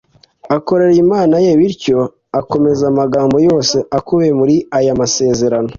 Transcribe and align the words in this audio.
akorera 0.55 0.95
Imana 1.05 1.35
ye 1.45 1.51
bityo 1.59 1.99
akomeze 2.39 2.81
amagambo 2.91 3.35
yose 3.47 3.77
akubiye 3.97 4.31
muri 4.39 4.55
aya 4.77 4.93
masezerano 5.01 5.69